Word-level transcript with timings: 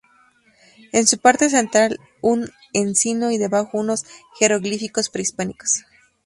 En 0.93 1.05
su 1.05 1.19
parte 1.19 1.47
central 1.51 1.99
un 2.21 2.49
encino 2.73 3.29
y 3.29 3.37
debajo 3.37 3.77
unos 3.77 4.03
jeroglíficos 4.39 5.09
prehispánicos. 5.11 5.85